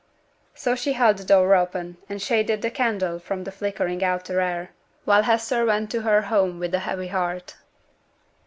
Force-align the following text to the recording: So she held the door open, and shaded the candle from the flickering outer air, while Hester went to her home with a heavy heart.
So 0.55 0.73
she 0.73 0.93
held 0.93 1.17
the 1.19 1.23
door 1.23 1.53
open, 1.53 1.97
and 2.09 2.19
shaded 2.19 2.63
the 2.63 2.71
candle 2.71 3.19
from 3.19 3.43
the 3.43 3.51
flickering 3.51 4.03
outer 4.03 4.41
air, 4.41 4.71
while 5.05 5.21
Hester 5.21 5.63
went 5.63 5.91
to 5.91 6.01
her 6.01 6.23
home 6.23 6.57
with 6.57 6.73
a 6.73 6.79
heavy 6.79 7.09
heart. 7.09 7.55